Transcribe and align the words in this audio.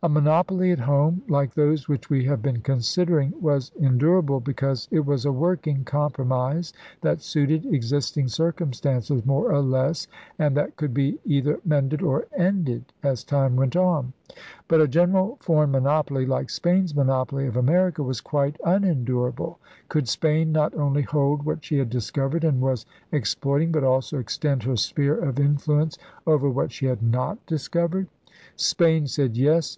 A 0.00 0.08
monopoly 0.08 0.70
at 0.70 0.78
home— 0.78 1.22
like 1.28 1.54
those 1.54 1.88
which 1.88 2.08
we 2.08 2.24
have 2.26 2.40
been 2.40 2.60
considering— 2.60 3.34
was 3.42 3.72
endurable 3.80 4.38
because 4.38 4.86
it 4.92 5.04
was 5.04 5.24
a 5.24 5.32
working 5.32 5.82
compromise 5.82 6.72
that 7.00 7.20
suited 7.20 7.66
existing 7.66 8.28
circumstances 8.28 9.26
more 9.26 9.52
or 9.52 9.60
less, 9.60 10.06
and 10.38 10.56
that 10.56 10.76
could 10.76 10.94
be 10.94 11.18
either 11.24 11.58
mended 11.64 12.00
or 12.00 12.26
ended 12.36 12.84
as 13.02 13.24
time 13.24 13.56
went 13.56 13.74
on. 13.74 14.12
But 14.68 14.80
a 14.80 14.86
general 14.86 15.36
foreign 15.40 15.72
monopoly— 15.72 16.26
like 16.26 16.48
Spain's 16.48 16.94
monopoly 16.94 17.48
of 17.48 17.56
America— 17.56 18.00
was 18.04 18.20
quite 18.20 18.56
unendurable. 18.64 19.58
Could 19.88 20.06
Spain 20.06 20.52
not 20.52 20.72
only 20.76 21.02
hold 21.02 21.42
what 21.44 21.64
she 21.64 21.76
had 21.78 21.90
discovered 21.90 22.44
and 22.44 22.60
was 22.60 22.86
ex 23.12 23.34
ploiting 23.34 23.72
but 23.72 23.82
also 23.82 24.20
extend 24.20 24.62
her 24.62 24.76
sphere 24.76 25.16
of 25.18 25.40
influence 25.40 25.98
over 26.24 26.48
what 26.48 26.70
she 26.70 26.86
had 26.86 27.02
not 27.02 27.44
discovered? 27.46 28.06
Spain 28.54 29.08
said 29.08 29.36
Yes. 29.36 29.66